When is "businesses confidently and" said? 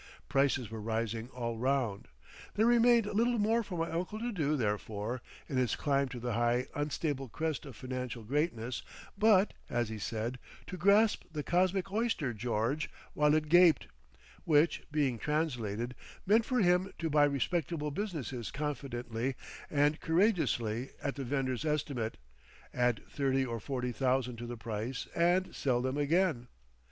17.91-19.99